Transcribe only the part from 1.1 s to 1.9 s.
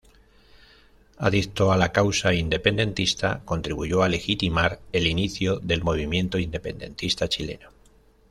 Adicto a